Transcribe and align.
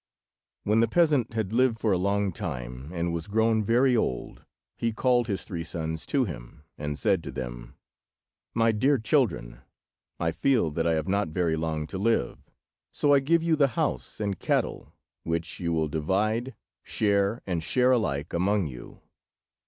When 0.63 0.79
the 0.79 0.87
peasant 0.87 1.35
had 1.35 1.53
lived 1.53 1.77
for 1.79 1.91
a 1.91 1.97
long 1.99 2.31
time, 2.33 2.89
and 2.91 3.13
was 3.13 3.27
grown 3.27 3.63
very 3.63 3.95
old, 3.95 4.43
he 4.75 4.91
called 4.91 5.27
his 5.27 5.43
three 5.43 5.63
sons 5.63 6.07
to 6.07 6.25
him, 6.25 6.63
and 6.75 6.97
said 6.97 7.21
to 7.23 7.31
them— 7.31 7.75
"My 8.55 8.71
dear 8.71 8.97
children, 8.97 9.61
I 10.19 10.31
feel 10.31 10.71
that 10.71 10.87
I 10.87 10.93
have 10.93 11.07
not 11.07 11.27
very 11.27 11.55
long 11.55 11.85
to 11.85 11.99
live, 11.99 12.39
so 12.91 13.13
I 13.13 13.19
give 13.19 13.43
you 13.43 13.55
the 13.55 13.67
house 13.77 14.19
and 14.19 14.39
cattle, 14.39 14.91
which 15.21 15.59
you 15.59 15.71
will 15.71 15.87
divide, 15.87 16.55
share 16.81 17.43
and 17.45 17.63
share 17.63 17.91
alike, 17.91 18.33
among 18.33 18.65
you. 18.65 19.01